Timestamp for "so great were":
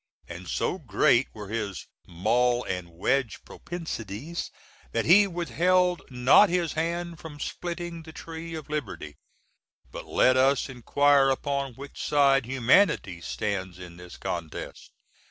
0.49-1.49